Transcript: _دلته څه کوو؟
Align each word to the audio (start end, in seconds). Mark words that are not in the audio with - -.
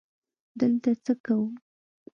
_دلته 0.59 0.91
څه 1.03 1.13
کوو؟ 1.25 1.47